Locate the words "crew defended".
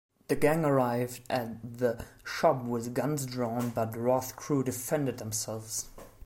4.31-5.19